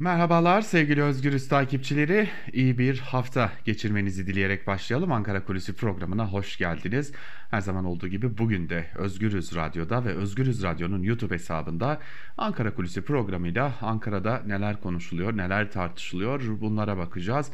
[0.00, 2.28] Merhabalar sevgili Özgürüz takipçileri.
[2.52, 5.12] İyi bir hafta geçirmenizi dileyerek başlayalım.
[5.12, 7.12] Ankara Kulisi programına hoş geldiniz.
[7.50, 12.00] Her zaman olduğu gibi bugün de Özgürüz Radyo'da ve Özgürüz Radyo'nun YouTube hesabında
[12.36, 17.50] Ankara Kulisi programıyla Ankara'da neler konuşuluyor, neler tartışılıyor bunlara bakacağız.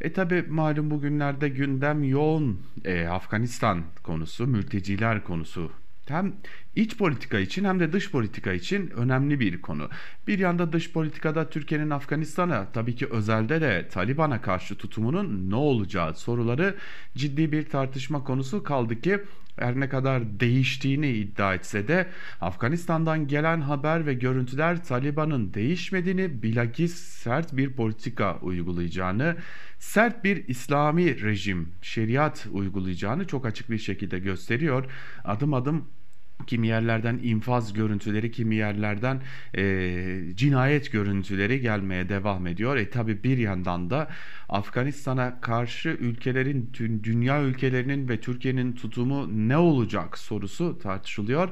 [0.00, 5.70] E tabi malum bugünlerde gündem yoğun e, Afganistan konusu, mülteciler konusu
[6.10, 6.34] hem
[6.76, 9.88] iç politika için hem de dış politika için önemli bir konu.
[10.26, 16.14] Bir yanda dış politikada Türkiye'nin Afganistan'a tabii ki özelde de Taliban'a karşı tutumunun ne olacağı
[16.14, 16.74] soruları
[17.14, 19.20] ciddi bir tartışma konusu kaldı ki
[19.58, 22.06] her ne kadar değiştiğini iddia etse de
[22.40, 29.36] Afganistan'dan gelen haber ve görüntüler Taliban'ın değişmediğini bilakis sert bir politika uygulayacağını,
[29.78, 34.84] sert bir İslami rejim, şeriat uygulayacağını çok açık bir şekilde gösteriyor.
[35.24, 35.84] Adım adım
[36.46, 39.22] kimi yerlerden infaz görüntüleri, kimi yerlerden
[39.56, 42.76] e, cinayet görüntüleri gelmeye devam ediyor.
[42.76, 44.08] E tabi bir yandan da
[44.48, 46.70] Afganistan'a karşı ülkelerin,
[47.02, 51.48] dünya ülkelerinin ve Türkiye'nin tutumu ne olacak sorusu tartışılıyor.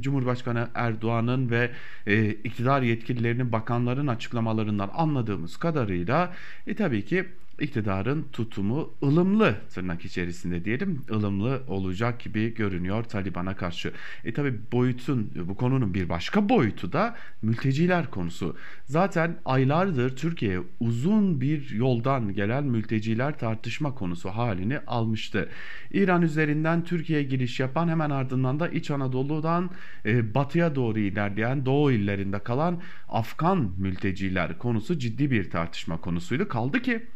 [0.00, 1.70] Cumhurbaşkanı Erdoğan'ın ve
[2.06, 6.34] e, iktidar yetkililerinin, bakanların açıklamalarından anladığımız kadarıyla
[6.66, 7.26] e tabii ki
[7.60, 13.92] iktidarın tutumu ılımlı tırnak içerisinde diyelim ılımlı olacak gibi görünüyor Taliban'a karşı.
[14.24, 18.56] E tabi boyutun bu konunun bir başka boyutu da mülteciler konusu.
[18.84, 25.48] Zaten aylardır Türkiye'ye uzun bir yoldan gelen mülteciler tartışma konusu halini almıştı.
[25.92, 29.70] İran üzerinden Türkiye'ye giriş yapan hemen ardından da İç Anadolu'dan
[30.04, 36.48] e, batıya doğru ilerleyen doğu illerinde kalan Afgan mülteciler konusu ciddi bir tartışma konusuydu.
[36.48, 37.06] Kaldı ki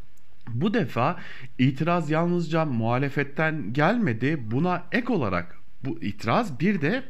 [0.49, 1.17] bu defa
[1.59, 4.39] itiraz yalnızca muhalefetten gelmedi.
[4.51, 7.03] Buna ek olarak bu itiraz bir de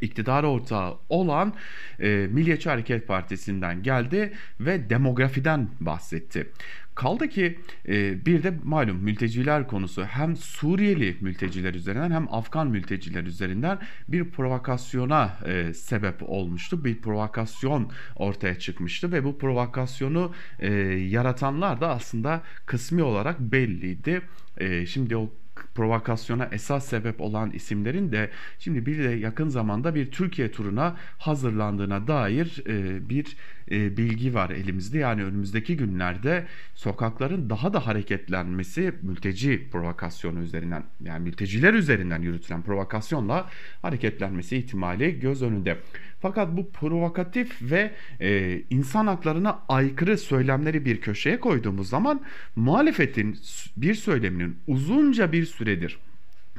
[0.00, 1.54] iktidar ortağı olan
[2.00, 6.50] e, Milliyetçi Hareket Partisi'nden geldi ve demografiden bahsetti.
[6.94, 13.24] Kaldı ki e, bir de malum mülteciler konusu hem Suriyeli mülteciler üzerinden hem Afgan mülteciler
[13.24, 13.78] üzerinden
[14.08, 16.84] bir provokasyona e, sebep olmuştu.
[16.84, 24.22] Bir provokasyon ortaya çıkmıştı ve bu provokasyonu e, yaratanlar da aslında kısmi olarak belliydi.
[24.56, 25.32] E, şimdi o
[25.74, 32.06] provokasyona esas sebep olan isimlerin de şimdi bir de yakın zamanda bir Türkiye turuna hazırlandığına
[32.06, 33.36] dair e, bir
[33.70, 34.98] e, bilgi var elimizde.
[34.98, 43.48] Yani önümüzdeki günlerde sokakların daha da hareketlenmesi mülteci provokasyonu üzerinden yani mülteciler üzerinden yürütülen provokasyonla
[43.82, 45.78] hareketlenmesi ihtimali göz önünde.
[46.20, 52.20] Fakat bu provokatif ve e, insan haklarına aykırı söylemleri bir köşeye koyduğumuz zaman
[52.56, 53.38] muhalefetin
[53.76, 55.98] bir söyleminin uzunca bir süredir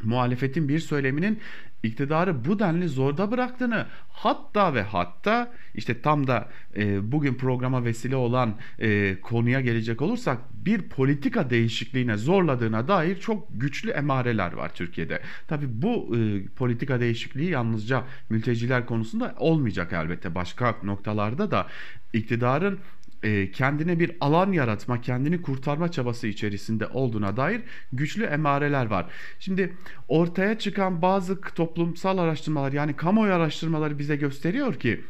[0.03, 1.39] muhalefetin bir söyleminin
[1.83, 8.15] iktidarı bu denli zorda bıraktığını hatta ve hatta işte tam da e, bugün programa vesile
[8.15, 15.21] olan e, konuya gelecek olursak bir politika değişikliğine zorladığına dair çok güçlü emareler var Türkiye'de.
[15.47, 21.67] Tabi bu e, politika değişikliği yalnızca mülteciler konusunda olmayacak elbette başka noktalarda da
[22.13, 22.79] iktidarın
[23.23, 27.61] e, kendine bir alan yaratma, kendini kurtarma çabası içerisinde olduğuna dair
[27.93, 29.05] güçlü emareler var.
[29.39, 29.73] Şimdi
[30.07, 35.01] ortaya çıkan bazı toplumsal araştırmalar yani kamuoyu araştırmaları bize gösteriyor ki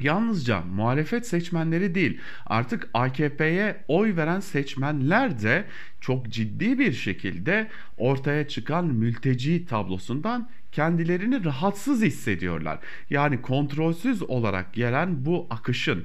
[0.00, 5.64] yalnızca muhalefet seçmenleri değil artık AKP'ye oy veren seçmenler de
[6.00, 12.78] çok ciddi bir şekilde ortaya çıkan mülteci tablosundan kendilerini rahatsız hissediyorlar.
[13.10, 16.04] Yani kontrolsüz olarak gelen bu akışın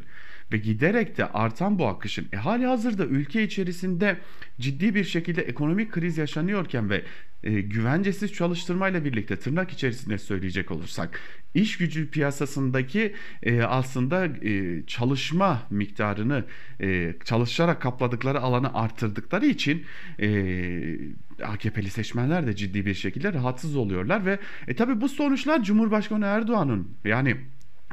[0.51, 2.27] ve giderek de artan bu akışın.
[2.33, 4.17] E, hali hazırda ülke içerisinde
[4.59, 7.03] ciddi bir şekilde ekonomik kriz yaşanıyorken ve
[7.43, 11.19] e, güvencesiz çalıştırmayla birlikte tırnak içerisinde söyleyecek olursak
[11.53, 16.45] iş gücü piyasasındaki e, aslında e, çalışma miktarını
[16.81, 19.83] e, çalışarak kapladıkları alanı arttırdıkları için
[20.19, 20.27] e,
[21.43, 26.87] AKP'li seçmenler de ciddi bir şekilde rahatsız oluyorlar ve e, tabi bu sonuçlar Cumhurbaşkanı Erdoğan'ın
[27.05, 27.37] yani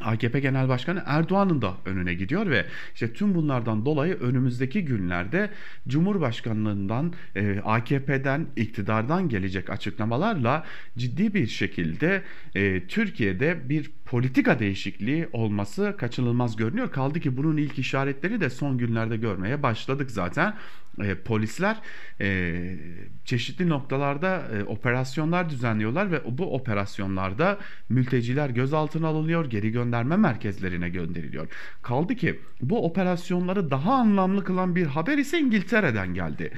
[0.05, 5.51] AKP Genel Başkanı Erdoğan'ın da önüne gidiyor ve işte tüm bunlardan dolayı önümüzdeki günlerde
[5.89, 10.65] Cumhurbaşkanlığından, e, AKP'den, iktidardan gelecek açıklamalarla
[10.99, 12.23] ciddi bir şekilde
[12.55, 16.91] e, Türkiye'de bir politika değişikliği olması kaçınılmaz görünüyor.
[16.91, 20.55] Kaldı ki bunun ilk işaretleri de son günlerde görmeye başladık zaten.
[21.03, 21.77] E, polisler
[22.21, 22.61] e,
[23.25, 27.59] çeşitli noktalarda e, operasyonlar düzenliyorlar ve bu operasyonlarda
[27.89, 31.49] mülteciler gözaltına alınıyor, geri gönderme merkezlerine gönderiliyor.
[31.83, 36.53] Kaldı ki bu operasyonları daha anlamlı kılan bir haber ise İngiltere'den geldi.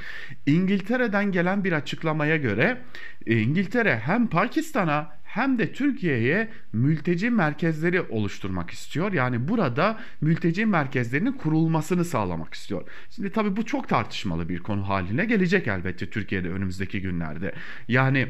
[0.46, 2.82] İngiltere'den gelen bir açıklamaya göre
[3.26, 9.12] İngiltere hem Pakistan'a hem de Türkiye'ye mülteci merkezleri oluşturmak istiyor.
[9.12, 12.88] Yani burada mülteci merkezlerinin kurulmasını sağlamak istiyor.
[13.10, 17.54] Şimdi tabii bu çok tartışmalı bir konu haline gelecek elbette Türkiye'de önümüzdeki günlerde.
[17.88, 18.28] Yani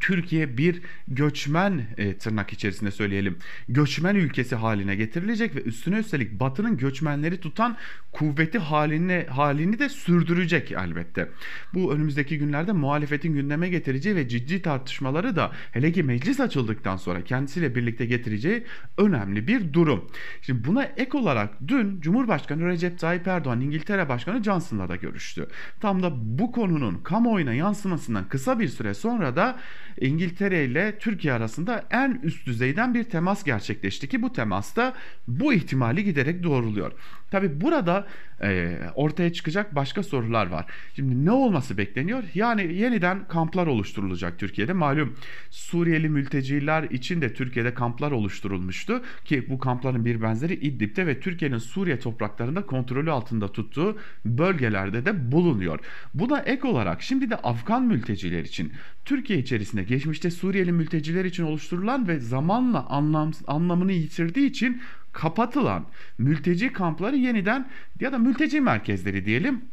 [0.00, 3.38] Türkiye bir göçmen e, tırnak içerisinde söyleyelim
[3.68, 7.76] göçmen ülkesi haline getirilecek ve üstüne üstelik Batı'nın göçmenleri tutan
[8.12, 11.28] kuvveti haline halini de sürdürecek elbette.
[11.74, 17.24] Bu önümüzdeki günlerde muhalefetin gündeme getireceği ve ciddi tartışmaları da hele ki meclis açıldıktan sonra
[17.24, 18.64] kendisiyle birlikte getireceği
[18.98, 20.10] önemli bir durum.
[20.42, 25.48] Şimdi buna ek olarak dün Cumhurbaşkanı Recep Tayyip Erdoğan İngiltere Başkanı Johnson'la da görüştü.
[25.80, 29.58] Tam da bu konunun kamuoyuna yansımasından kısa bir süre sonra da
[30.00, 34.94] İngiltere ile Türkiye arasında en üst düzeyden bir temas gerçekleşti ki bu temasta
[35.28, 36.92] bu ihtimali giderek doğruluyor.
[37.30, 38.06] Tabi burada
[38.42, 40.66] e, ortaya çıkacak başka sorular var.
[40.96, 42.22] Şimdi ne olması bekleniyor?
[42.34, 44.72] Yani yeniden kamplar oluşturulacak Türkiye'de.
[44.72, 45.14] Malum
[45.50, 51.58] Suriyeli mülteciler için de Türkiye'de kamplar oluşturulmuştu ki bu kampların bir benzeri İdlib'de ve Türkiye'nin
[51.58, 55.78] Suriye topraklarında kontrolü altında tuttuğu bölgelerde de bulunuyor.
[56.14, 58.72] Buna ek olarak şimdi de Afgan mülteciler için
[59.04, 64.82] Türkiye içerisinde geçmişte Suriyeli mülteciler için oluşturulan ve zamanla anlam, anlamını yitirdiği için
[65.16, 65.86] kapatılan
[66.18, 67.68] mülteci kampları yeniden
[68.00, 69.64] ya da mülteci merkezleri diyelim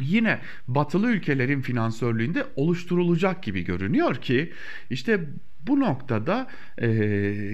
[0.00, 4.52] yine batılı ülkelerin finansörlüğünde oluşturulacak gibi görünüyor ki
[4.90, 5.20] işte
[5.66, 6.46] bu noktada
[6.78, 6.88] e,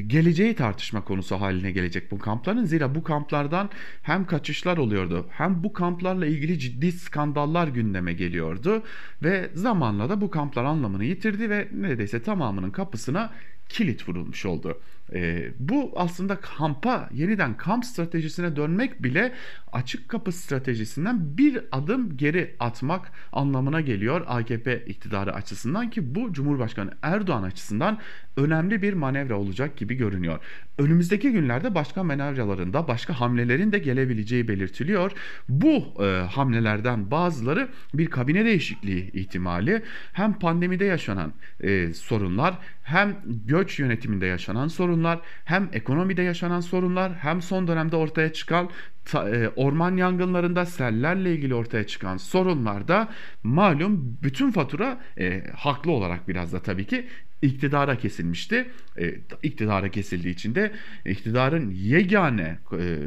[0.06, 2.64] geleceği tartışma konusu haline gelecek bu kampların.
[2.64, 3.70] Zira bu kamplardan
[4.02, 8.82] hem kaçışlar oluyordu hem bu kamplarla ilgili ciddi skandallar gündeme geliyordu.
[9.22, 13.30] Ve zamanla da bu kamplar anlamını yitirdi ve neredeyse tamamının kapısına
[13.68, 14.80] kilit vurulmuş oldu.
[15.12, 19.34] E, bu aslında kampa yeniden kamp stratejisine dönmek bile
[19.72, 26.90] açık kapı stratejisinden bir adım geri atmak anlamına geliyor AKP iktidarı açısından ki bu Cumhurbaşkanı
[27.02, 27.97] Erdoğan açısından
[28.36, 30.38] önemli bir manevra olacak gibi görünüyor.
[30.78, 35.12] Önümüzdeki günlerde başka manevralarında başka hamlelerin de gelebileceği belirtiliyor.
[35.48, 43.16] Bu e, hamlelerden bazıları bir kabine değişikliği ihtimali hem pandemide yaşanan e, sorunlar hem
[43.46, 48.70] göç yönetiminde yaşanan sorunlar hem ekonomide yaşanan sorunlar hem son dönemde ortaya çıkan
[49.14, 53.08] e, orman yangınlarında sellerle ilgili ortaya çıkan sorunlarda
[53.42, 57.06] malum bütün fatura e, haklı olarak biraz da tabii ki
[57.42, 58.66] iktidara kesilmişti.
[58.98, 60.72] E, iktidara kesildiği için de
[61.06, 62.98] iktidarın yegane e,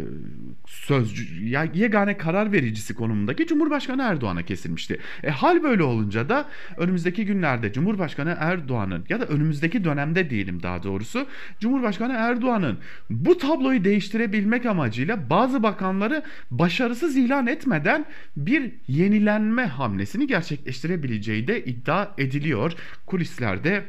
[0.67, 4.97] sözcü, yegane karar vericisi konumundaki Cumhurbaşkanı Erdoğan'a kesilmişti.
[5.23, 10.83] E, hal böyle olunca da önümüzdeki günlerde Cumhurbaşkanı Erdoğan'ın ya da önümüzdeki dönemde diyelim daha
[10.83, 11.27] doğrusu
[11.59, 12.77] Cumhurbaşkanı Erdoğan'ın
[13.09, 18.05] bu tabloyu değiştirebilmek amacıyla bazı bakanları başarısız ilan etmeden
[18.37, 22.73] bir yenilenme hamlesini gerçekleştirebileceği de iddia ediliyor.
[23.05, 23.83] Kulislerde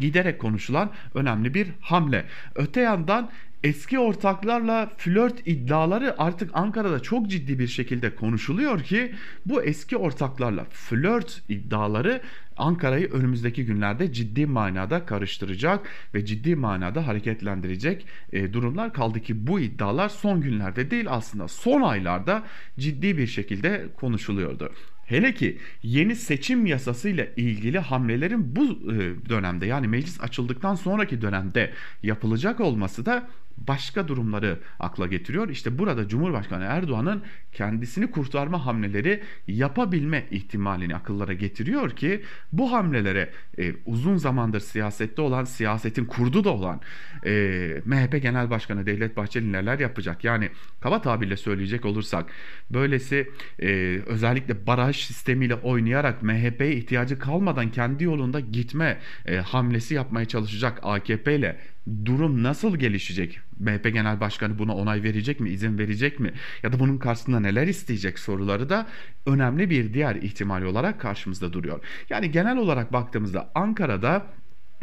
[0.00, 2.24] giderek konuşulan önemli bir hamle.
[2.54, 3.30] Öte yandan
[3.64, 9.14] eski ortaklarla flört iddiaları artık Ankara'da çok ciddi bir şekilde konuşuluyor ki
[9.46, 12.22] bu eski ortaklarla flört iddiaları
[12.56, 19.60] Ankara'yı önümüzdeki günlerde ciddi manada karıştıracak ve ciddi manada hareketlendirecek e, durumlar kaldı ki bu
[19.60, 22.42] iddialar son günlerde değil aslında son aylarda
[22.78, 24.72] ciddi bir şekilde konuşuluyordu.
[25.08, 28.96] Hele ki yeni seçim yasasıyla ilgili hamlelerin bu e,
[29.28, 31.72] dönemde yani meclis açıldıktan sonraki dönemde
[32.02, 33.28] yapılacak olması da
[33.68, 35.48] başka durumları akla getiriyor.
[35.48, 37.22] İşte burada Cumhurbaşkanı Erdoğan'ın
[37.52, 42.22] kendisini kurtarma hamleleri yapabilme ihtimalini akıllara getiriyor ki
[42.52, 46.80] bu hamlelere e, uzun zamandır siyasette olan, siyasetin kurdu da olan
[47.26, 50.24] e, MHP Genel Başkanı Devlet Bahçeli neler yapacak?
[50.24, 50.50] Yani
[50.80, 52.30] kaba tabirle söyleyecek olursak
[52.70, 53.30] böylesi
[53.62, 53.68] e,
[54.06, 61.36] özellikle baraj sistemiyle oynayarak MHP'ye ihtiyacı kalmadan kendi yolunda gitme e, hamlesi yapmaya çalışacak AKP
[61.36, 61.58] ile
[62.04, 63.40] durum nasıl gelişecek?
[63.58, 66.32] MHP Genel Başkanı buna onay verecek mi, izin verecek mi?
[66.62, 68.86] Ya da bunun karşısında neler isteyecek soruları da
[69.26, 71.80] önemli bir diğer ihtimal olarak karşımızda duruyor.
[72.10, 74.26] Yani genel olarak baktığımızda Ankara'da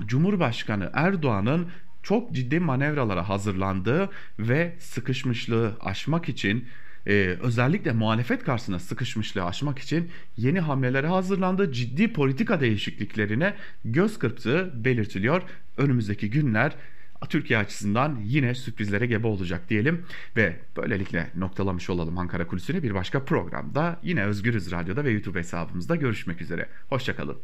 [0.05, 1.67] Cumhurbaşkanı Erdoğan'ın
[2.03, 4.09] çok ciddi manevralara hazırlandığı
[4.39, 6.67] ve sıkışmışlığı aşmak için
[7.07, 11.71] e, özellikle muhalefet karşısında sıkışmışlığı aşmak için yeni hamlelere hazırlandı.
[11.71, 13.53] Ciddi politika değişikliklerine
[13.85, 15.41] göz kırptığı belirtiliyor.
[15.77, 16.75] Önümüzdeki günler
[17.25, 20.05] Türkiye açısından yine sürprizlere gebe olacak diyelim
[20.35, 25.95] ve böylelikle noktalamış olalım Ankara Kulisi'ni bir başka programda yine Özgürüz Radyo'da ve YouTube hesabımızda
[25.95, 26.69] görüşmek üzere.
[26.89, 27.37] Hoşçakalın.